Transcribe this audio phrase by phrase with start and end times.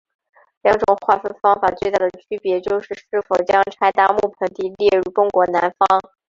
[0.63, 5.87] 两种划分方法最大的区别就是是否将柴达木盆地列入中国南方。